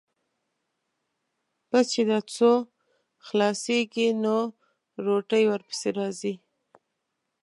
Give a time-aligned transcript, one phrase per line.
[1.69, 2.51] بس چې دا څو
[3.25, 4.35] خلاصېږي، نو
[5.05, 6.33] روټۍ ورپسې راځي.